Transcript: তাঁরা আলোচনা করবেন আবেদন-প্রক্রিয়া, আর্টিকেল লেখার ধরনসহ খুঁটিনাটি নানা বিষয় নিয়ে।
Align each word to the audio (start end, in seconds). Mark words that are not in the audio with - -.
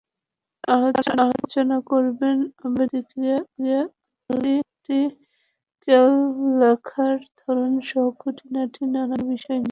তাঁরা 0.63 1.11
আলোচনা 1.23 1.77
করবেন 1.91 2.37
আবেদন-প্রক্রিয়া, 2.65 3.81
আর্টিকেল 4.29 6.07
লেখার 6.59 7.17
ধরনসহ 7.39 8.03
খুঁটিনাটি 8.19 8.81
নানা 8.95 9.17
বিষয় 9.31 9.49
নিয়ে। 9.49 9.59